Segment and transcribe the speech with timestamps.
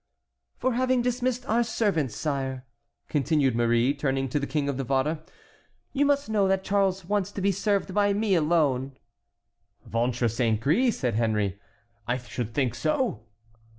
[0.57, 2.65] "For having dismissed our servants, sire,"
[3.07, 5.19] continued Marie, turning to the King of Navarre;
[5.93, 8.97] "you must know that Charles wants to be served by me alone."
[9.85, 11.59] "Ventre saint gris!" said Henry,
[12.07, 13.25] "I should think so!"